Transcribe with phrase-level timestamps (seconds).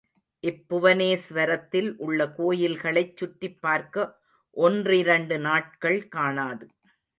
[0.43, 4.17] இப்புவனேஸ்வரத்தில் உள்ள கோயில்களைச் சுற்றிப் பார்க்க
[4.57, 6.67] ஒன்றிரண்டு நாட்கள் காணாது.